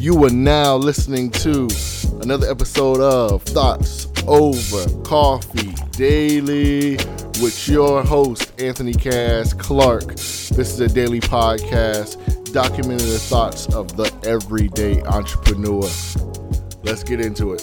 [0.00, 1.68] You are now listening to
[2.22, 6.96] another episode of Thoughts Over Coffee Daily
[7.42, 10.06] with your host, Anthony Cass Clark.
[10.06, 12.16] This is a daily podcast
[12.46, 15.86] documenting the thoughts of the everyday entrepreneur.
[16.82, 17.62] Let's get into it.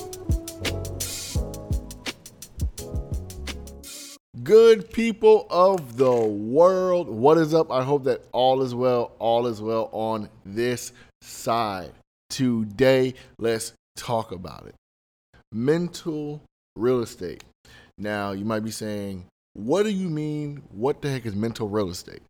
[4.44, 7.72] Good people of the world, what is up?
[7.72, 11.94] I hope that all is well, all is well on this side.
[12.30, 14.76] Today, let's talk about it.
[15.52, 16.42] Mental
[16.76, 17.44] real estate.
[17.98, 20.62] Now, you might be saying, what do you mean?
[20.70, 22.22] What the heck is mental real estate?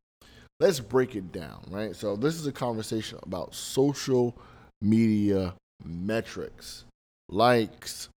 [0.59, 1.95] Let's break it down, right?
[1.95, 4.35] So, this is a conversation about social
[4.81, 5.53] media
[5.83, 6.85] metrics
[7.29, 8.09] likes,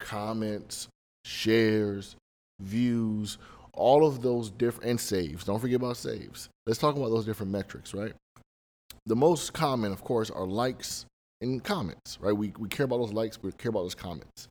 [0.00, 0.88] comments,
[1.24, 2.16] shares,
[2.60, 3.38] views,
[3.72, 5.44] all of those different, and saves.
[5.44, 6.48] Don't forget about saves.
[6.66, 8.12] Let's talk about those different metrics, right?
[9.06, 11.06] The most common, of course, are likes,
[11.40, 12.32] in comments, right?
[12.32, 14.48] We, we care about those likes, we care about those comments.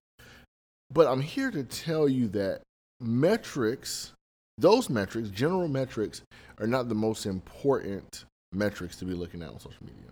[0.91, 2.61] But I'm here to tell you that
[2.99, 4.13] metrics,
[4.57, 6.21] those metrics, general metrics,
[6.59, 10.11] are not the most important metrics to be looking at on social media.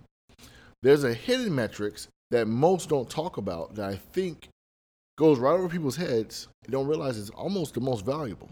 [0.84, 4.50] There's a hidden metrics that most don't talk about that I think
[5.18, 8.50] goes right over people's heads and don't realize it's almost the most valuable.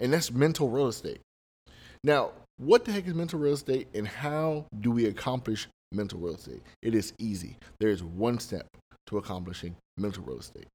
[0.00, 1.20] And that's mental real estate.
[2.02, 6.34] Now, what the heck is mental real estate and how do we accomplish mental real
[6.34, 6.62] estate.
[6.82, 7.56] It is easy.
[7.80, 8.66] There is one step
[9.06, 10.68] to accomplishing mental real estate,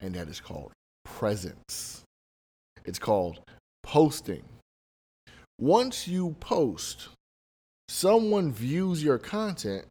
[0.00, 0.72] and that is called
[1.04, 2.02] presence.
[2.84, 3.40] It's called
[3.82, 4.44] posting.
[5.60, 7.08] Once you post,
[7.88, 9.86] someone views your content.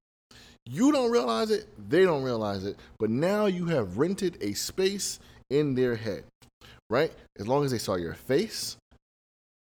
[0.65, 5.19] You don't realize it, they don't realize it, but now you have rented a space
[5.49, 6.23] in their head,
[6.89, 7.11] right?
[7.37, 8.77] As long as they saw your face,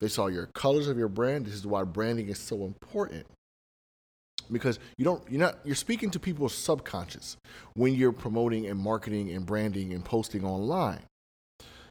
[0.01, 1.45] they saw your colors of your brand.
[1.45, 3.25] This is why branding is so important
[4.51, 7.37] because you don't you're not you're speaking to people's subconscious
[7.73, 11.01] when you're promoting and marketing and branding and posting online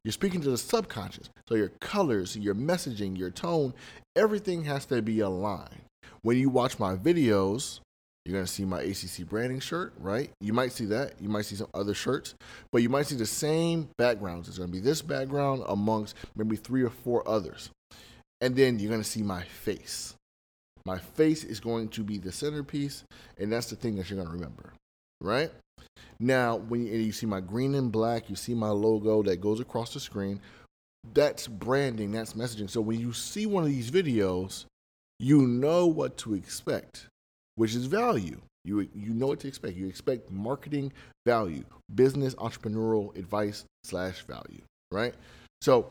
[0.05, 3.75] you're speaking to the subconscious so your colors your messaging your tone
[4.17, 5.83] everything has to be aligned
[6.23, 7.81] when you watch my videos
[8.29, 10.31] you're going to see my ACC branding shirt, right?
[10.43, 11.15] You might see that.
[11.19, 12.35] You might see some other shirts,
[12.71, 14.49] but you might see the same backgrounds.
[14.49, 17.71] It's going to be this background amongst maybe three or four others.
[18.43, 20.15] And then you're going to see my face.
[20.89, 23.05] My face is going to be the centerpiece,
[23.37, 24.73] and that's the thing that you're going to remember,
[25.21, 25.51] right?
[26.19, 29.61] Now, when you, you see my green and black, you see my logo that goes
[29.61, 30.41] across the screen.
[31.13, 32.71] That's branding, that's messaging.
[32.71, 34.65] So when you see one of these videos,
[35.19, 37.09] you know what to expect,
[37.57, 38.41] which is value.
[38.65, 39.77] You, you know what to expect.
[39.77, 40.91] You expect marketing
[41.27, 45.15] value, business entrepreneurial advice slash value, right?
[45.61, 45.91] So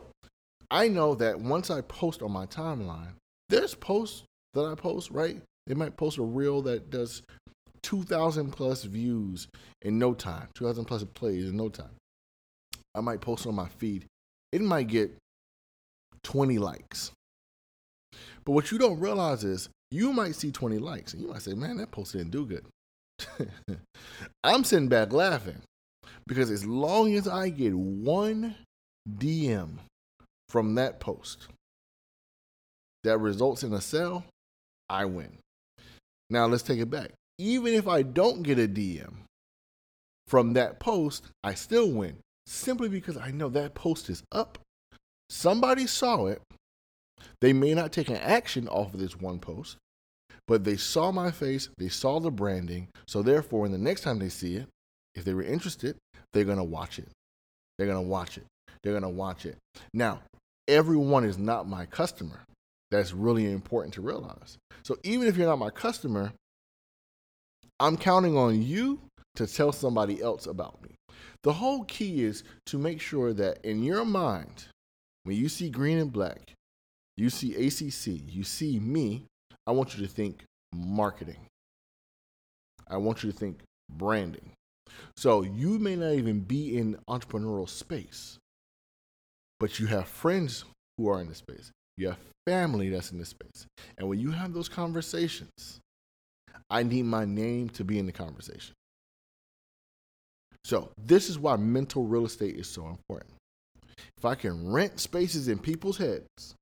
[0.72, 3.12] I know that once I post on my timeline,
[3.48, 4.24] there's posts
[4.62, 5.40] that I post, right?
[5.66, 7.22] They might post a reel that does
[7.82, 9.48] 2,000 plus views
[9.82, 11.90] in no time, 2,000 plus plays in no time.
[12.94, 14.06] I might post on my feed.
[14.52, 15.14] It might get
[16.22, 17.12] 20 likes.
[18.44, 21.54] But what you don't realize is you might see 20 likes and you might say,
[21.54, 22.64] man, that post didn't do good.
[24.44, 25.62] I'm sitting back laughing
[26.26, 28.54] because as long as I get one
[29.08, 29.78] DM
[30.48, 31.48] from that post
[33.04, 34.24] that results in a sale,
[34.88, 35.38] I win.
[36.30, 37.12] Now let's take it back.
[37.38, 39.12] Even if I don't get a DM
[40.26, 44.58] from that post, I still win simply because I know that post is up.
[45.30, 46.42] Somebody saw it.
[47.40, 49.76] They may not take an action off of this one post,
[50.46, 52.88] but they saw my face, they saw the branding.
[53.06, 54.66] So therefore, in the next time they see it,
[55.14, 55.96] if they were interested,
[56.32, 57.08] they're going to watch it.
[57.76, 58.44] They're going to watch it.
[58.82, 59.56] They're going to watch it.
[59.92, 60.22] Now,
[60.66, 62.40] everyone is not my customer.
[62.90, 64.58] That's really important to realize.
[64.82, 66.32] So even if you're not my customer,
[67.80, 69.00] I'm counting on you
[69.36, 70.96] to tell somebody else about me.
[71.42, 74.66] The whole key is to make sure that in your mind,
[75.24, 76.54] when you see green and black,
[77.16, 79.24] you see ACC, you see me,
[79.66, 81.46] I want you to think marketing.
[82.88, 83.60] I want you to think
[83.90, 84.52] branding.
[85.16, 88.38] So you may not even be in entrepreneurial space,
[89.60, 90.64] but you have friends
[90.96, 91.70] who are in the space.
[91.98, 93.66] You have family that's in this space.
[93.98, 95.80] And when you have those conversations,
[96.70, 98.72] I need my name to be in the conversation.
[100.64, 103.32] So, this is why mental real estate is so important.
[104.16, 106.54] If I can rent spaces in people's heads,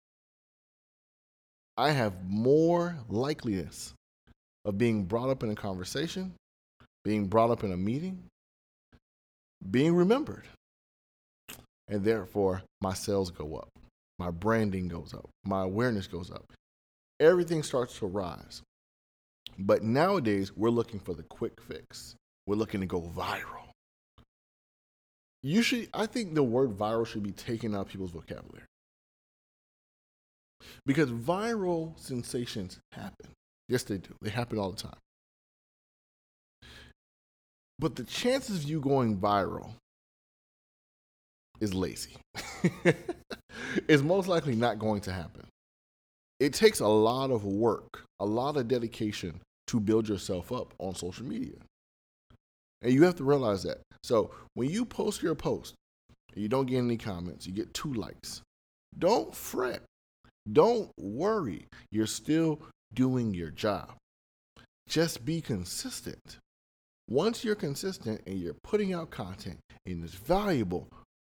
[1.77, 3.93] I have more likeliness
[4.65, 6.33] of being brought up in a conversation,
[7.05, 8.23] being brought up in a meeting,
[9.71, 10.45] being remembered.
[11.89, 13.69] And therefore, my sales go up
[14.19, 16.53] my branding goes up, my awareness goes up.
[17.21, 18.63] Everything starts to rise.
[19.59, 22.15] But nowadays, we're looking for the quick fix.
[22.47, 23.71] We're looking to go viral.
[25.43, 28.65] You should, I think the word viral should be taken out of people's vocabulary.
[30.85, 33.31] Because viral sensations happen.
[33.69, 34.15] Yes, they do.
[34.21, 34.99] They happen all the time.
[37.79, 39.71] But the chances of you going viral
[41.61, 42.17] is lazy.
[43.89, 45.47] it's most likely not going to happen.
[46.39, 50.95] It takes a lot of work, a lot of dedication to build yourself up on
[50.95, 51.57] social media.
[52.83, 53.79] And you have to realize that.
[54.03, 55.75] So when you post your post,
[56.35, 58.43] you don't get any comments, you get two likes.
[58.99, 59.83] Don't fret.
[60.53, 61.67] Don't worry.
[61.91, 62.61] You're still
[62.95, 63.95] doing your job.
[64.89, 66.39] Just be consistent.
[67.09, 70.89] Once you're consistent and you're putting out content and it's valuable,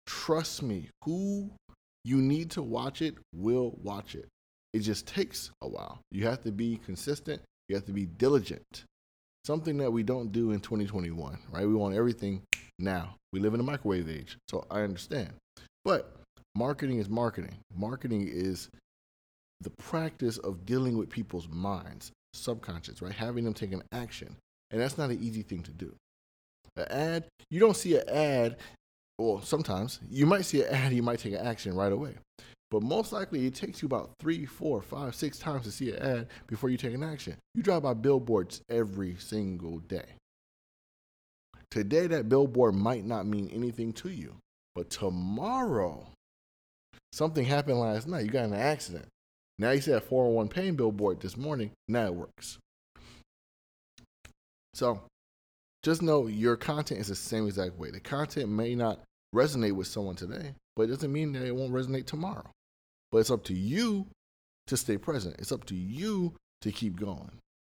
[0.07, 1.51] trust me, who
[2.05, 4.27] you need to watch it will watch it.
[4.73, 6.01] It just takes a while.
[6.11, 8.85] You have to be consistent, you have to be diligent.
[9.45, 11.67] Something that we don't do in 2021, right?
[11.67, 12.43] We want everything
[12.79, 13.15] now.
[13.33, 15.31] We live in a microwave age, so I understand.
[15.85, 16.17] But
[16.55, 17.57] marketing is marketing.
[17.77, 18.69] Marketing is
[19.61, 23.13] the practice of dealing with people's minds, subconscious, right?
[23.13, 24.37] Having them take an action.
[24.71, 25.95] And that's not an easy thing to do.
[26.77, 28.57] An ad, you don't see an ad,
[29.19, 32.15] well, sometimes you might see an ad, you might take an action right away.
[32.71, 36.03] But most likely, it takes you about three, four, five, six times to see an
[36.03, 37.37] ad before you take an action.
[37.55, 40.05] You drive by billboards every single day.
[41.71, 44.35] Today, that billboard might not mean anything to you,
[44.75, 46.07] but tomorrow,
[47.13, 48.25] something happened last night.
[48.25, 49.07] You got in an accident.
[49.59, 51.71] Now you see that 401 pain billboard this morning.
[51.89, 52.59] Now it works.
[54.75, 55.01] So
[55.87, 57.93] just know your content is the same exact way.
[57.93, 61.73] The content may not resonate with someone today, but it doesn't mean that it won't
[61.73, 62.51] resonate tomorrow.
[63.13, 64.09] But it's up to you
[64.67, 65.37] to stay present.
[65.39, 67.31] It's up to you to keep going.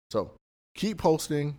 [0.09, 0.31] So
[0.73, 1.57] keep posting,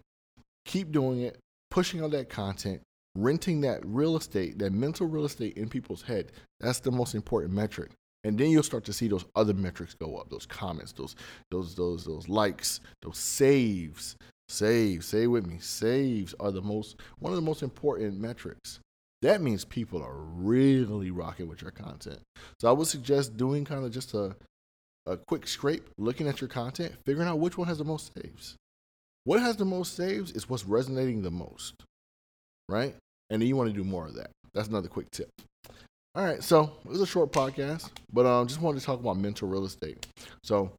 [0.64, 1.36] keep doing it,
[1.70, 2.80] pushing out that content,
[3.14, 6.32] renting that real estate, that mental real estate in people's head.
[6.60, 7.90] That's the most important metric
[8.24, 11.14] and then you'll start to see those other metrics go up those comments those
[11.52, 14.16] those those those likes those saves
[14.48, 18.80] saves say with me saves are the most one of the most important metrics.
[19.22, 22.20] That means people are really rocking with your content.
[22.60, 24.36] So i would suggest doing kind of just a
[25.06, 28.56] a quick scrape looking at your content figuring out which one has the most saves.
[29.24, 31.74] What has the most saves is what's resonating the most
[32.68, 32.94] right?
[33.30, 34.30] And you want to do more of that.
[34.54, 35.28] That's another quick tip.
[36.14, 39.18] All right, so it was a short podcast, but um, just wanted to talk about
[39.18, 40.06] mental real estate.
[40.42, 40.72] So,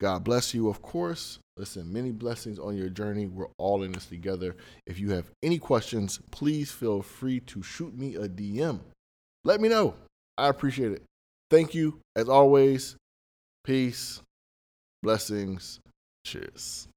[0.00, 1.38] God bless you, of course.
[1.62, 3.26] Listen, many blessings on your journey.
[3.26, 4.56] We're all in this together.
[4.84, 8.80] If you have any questions, please feel free to shoot me a DM.
[9.44, 9.94] Let me know.
[10.36, 11.04] I appreciate it.
[11.52, 12.96] Thank you, as always.
[13.62, 14.20] Peace,
[15.04, 15.78] blessings,
[16.26, 16.88] cheers.